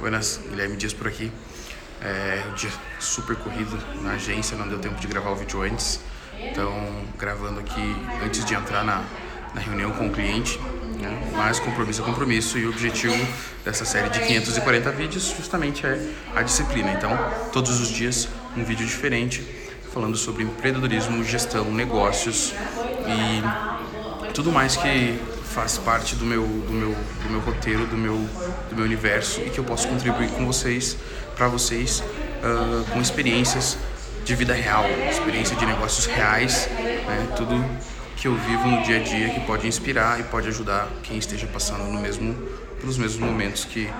[0.00, 1.32] Buenas, Guilherme Dias por aqui.
[2.00, 6.00] É um dia super corrido na agência, não deu tempo de gravar o vídeo antes.
[6.38, 6.72] Então,
[7.18, 9.02] gravando aqui antes de entrar na,
[9.52, 10.56] na reunião com o cliente.
[11.00, 11.32] Né?
[11.36, 13.16] Mas compromisso é compromisso e o objetivo
[13.64, 16.92] dessa série de 540 vídeos justamente é a disciplina.
[16.92, 17.18] Então,
[17.52, 19.44] todos os dias um vídeo diferente
[19.92, 22.54] falando sobre empreendedorismo, gestão, negócios
[23.08, 25.18] e tudo mais que
[25.58, 28.14] faz parte do meu, do meu, do meu roteiro, do meu,
[28.70, 30.96] do meu universo e que eu posso contribuir com vocês,
[31.36, 33.76] para vocês, uh, com experiências
[34.24, 37.28] de vida real, experiência de negócios reais, né?
[37.36, 37.60] tudo
[38.16, 41.48] que eu vivo no dia a dia que pode inspirar e pode ajudar quem esteja
[41.48, 42.36] passando no mesmo,
[42.78, 43.90] pelos mesmos momentos que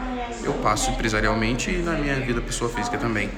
[0.45, 3.31] eu passo empresarialmente e na minha vida pessoa física também.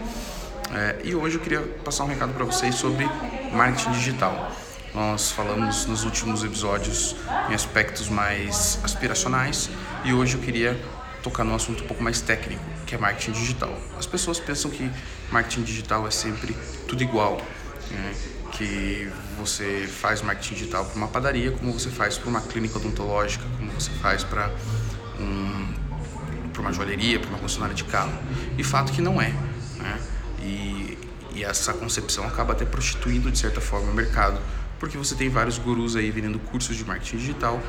[0.74, 3.09] É, e hoje eu queria passar um recado para vocês sobre
[3.51, 4.52] marketing digital.
[4.95, 7.15] Nós falamos nos últimos episódios
[7.49, 9.71] em aspectos mais aspiracionais
[10.05, 10.80] e hoje eu queria
[11.23, 13.73] tocar num assunto um pouco mais técnico, que é marketing digital.
[13.97, 14.91] As pessoas pensam que
[15.30, 16.57] marketing digital é sempre
[16.88, 17.41] tudo igual,
[17.91, 18.15] né?
[18.52, 23.45] que você faz marketing digital para uma padaria, como você faz para uma clínica odontológica,
[23.59, 24.51] como você faz para
[25.21, 25.73] um,
[26.59, 28.13] uma joalheria, para uma concessionária de carro.
[28.59, 29.29] E fato que não é.
[29.77, 30.01] Né?
[30.41, 30.99] E,
[31.32, 34.41] e essa concepção acaba até prostituindo de certa forma o mercado
[34.80, 37.62] porque você tem vários gurus aí vendendo cursos de marketing digital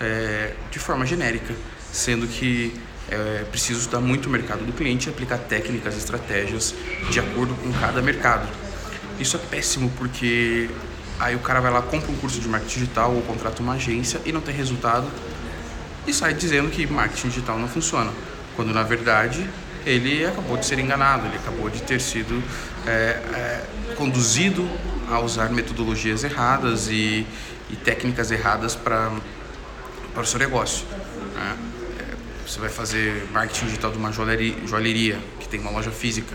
[0.00, 1.54] é, de forma genérica,
[1.92, 2.74] sendo que
[3.08, 6.74] é preciso estudar muito o mercado do cliente e aplicar técnicas, estratégias
[7.08, 8.48] de acordo com cada mercado.
[9.20, 10.68] Isso é péssimo porque
[11.20, 14.20] aí o cara vai lá, compra um curso de marketing digital ou contrata uma agência
[14.26, 15.08] e não tem resultado
[16.06, 18.12] e sai dizendo que marketing digital não funciona,
[18.56, 19.48] quando na verdade
[19.86, 22.42] ele acabou de ser enganado, ele acabou de ter sido
[22.84, 24.68] é, é, conduzido
[25.08, 27.24] a usar metodologias erradas e,
[27.70, 29.12] e técnicas erradas para
[30.16, 30.84] o seu negócio.
[31.34, 31.56] Né?
[32.00, 36.34] É, você vai fazer marketing digital de uma joalheria, joalheria que tem uma loja física.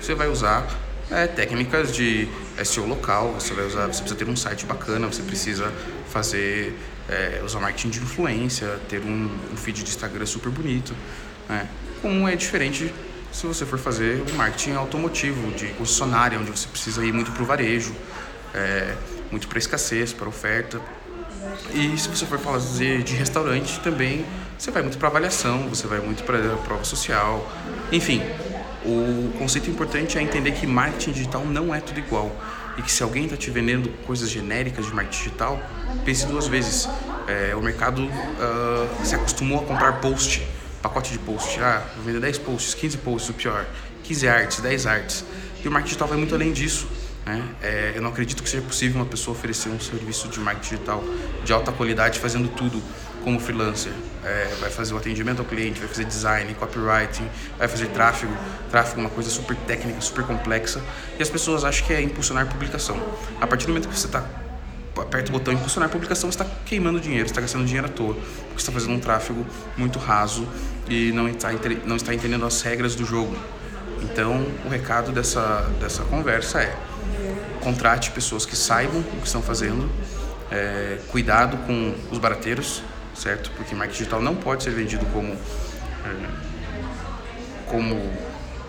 [0.00, 0.64] Você vai usar
[1.10, 2.28] é, técnicas de
[2.64, 5.72] SEO local, você vai usar, você precisa ter um site bacana, você precisa
[6.08, 6.78] fazer
[7.08, 10.94] é, usar marketing de influência, ter um, um feed de Instagram super bonito.
[11.48, 11.68] Né?
[12.00, 12.92] Como é diferente
[13.32, 17.42] se você for fazer um marketing automotivo, de concessionária, onde você precisa ir muito para
[17.42, 17.94] o varejo,
[18.54, 18.94] é,
[19.30, 20.80] muito para escassez, para oferta.
[21.72, 24.24] E se você for fazer de restaurante também,
[24.58, 27.50] você vai muito para avaliação, você vai muito para prova social.
[27.90, 28.22] Enfim,
[28.84, 32.30] o conceito importante é entender que marketing digital não é tudo igual.
[32.76, 35.60] E que se alguém está te vendendo coisas genéricas de marketing digital,
[36.04, 36.88] pense duas vezes.
[37.26, 40.42] É, o mercado uh, se acostumou a comprar post
[40.82, 41.58] pacote de post.
[41.60, 43.66] Ah, vou vender 10 posts, 15 posts, o pior.
[44.02, 45.24] 15 artes, 10 artes.
[45.64, 46.88] E o marketing digital vai muito além disso.
[47.24, 47.40] Né?
[47.62, 51.04] É, eu não acredito que seja possível uma pessoa oferecer um serviço de marketing digital
[51.44, 52.82] de alta qualidade fazendo tudo
[53.22, 53.92] como freelancer.
[54.24, 58.36] É, vai fazer o atendimento ao cliente, vai fazer design, copywriting, vai fazer tráfego.
[58.70, 60.82] Tráfego é uma coisa super técnica, super complexa.
[61.16, 63.00] E as pessoas acham que é impulsionar publicação.
[63.40, 64.24] A partir do momento que você está
[65.00, 68.56] aperta o botão impulsionar a publicação, está queimando dinheiro, está gastando dinheiro à toa, porque
[68.56, 70.46] está fazendo um tráfego muito raso
[70.88, 71.50] e não está,
[71.86, 73.36] não está entendendo as regras do jogo.
[74.02, 76.76] Então, o recado dessa, dessa conversa é:
[77.60, 79.90] contrate pessoas que saibam o que estão fazendo,
[80.50, 82.82] é, cuidado com os barateiros,
[83.14, 83.50] certo?
[83.56, 85.38] Porque marketing digital não pode ser vendido como, é,
[87.66, 88.12] como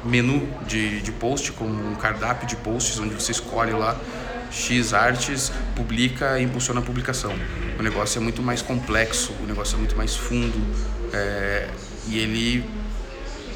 [0.04, 3.98] menu de, de post, como um cardápio de posts, onde você escolhe lá
[4.54, 7.34] X artes, publica e impulsiona a publicação.
[7.80, 10.56] O negócio é muito mais complexo, o negócio é muito mais fundo
[11.12, 11.68] é,
[12.08, 12.64] e ele,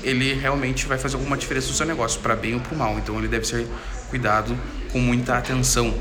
[0.03, 2.97] ele realmente vai fazer alguma diferença no seu negócio, para bem ou para mal.
[2.97, 3.67] Então ele deve ser
[4.09, 4.57] cuidado
[4.91, 5.93] com muita atenção.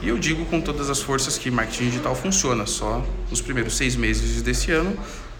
[0.00, 2.64] E eu digo com todas as forças que marketing digital funciona.
[2.66, 4.96] Só nos primeiros seis meses desse ano,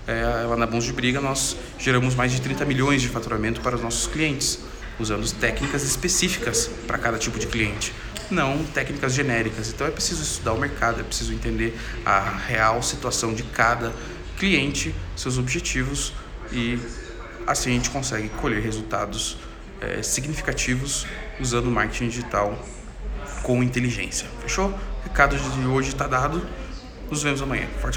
[0.07, 3.77] é, lá na Bons de Briga, nós geramos mais de 30 milhões de faturamento para
[3.77, 4.59] os nossos clientes,
[4.99, 7.93] usando técnicas específicas para cada tipo de cliente
[8.31, 9.71] não técnicas genéricas.
[9.71, 13.93] Então é preciso estudar o mercado, é preciso entender a real situação de cada
[14.39, 16.13] cliente, seus objetivos
[16.53, 16.79] e
[17.47, 19.37] assim a gente consegue colher resultados
[19.81, 21.07] é, significativos
[21.41, 22.59] usando marketing digital
[23.43, 24.29] com inteligência.
[24.41, 24.69] Fechou?
[24.69, 26.47] O recado de hoje está dado.
[27.11, 27.67] Nos vemos amanhã.
[27.81, 27.97] Forte